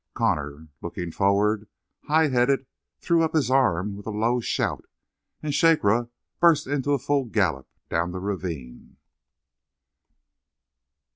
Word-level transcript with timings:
Connor 0.15 0.69
looking 0.81 1.11
forward, 1.11 1.67
high 2.05 2.29
headed, 2.29 2.65
threw 3.01 3.21
up 3.21 3.35
his 3.35 3.51
arm 3.51 3.95
with 3.95 4.07
a 4.07 4.09
low 4.09 4.39
shout, 4.39 4.85
and 5.43 5.53
Shakra 5.53 6.09
burst 6.39 6.65
into 6.65 6.97
full 6.97 7.25
gallop 7.25 7.67
down 7.87 8.09
the 8.11 8.19
ravine. 8.19 8.97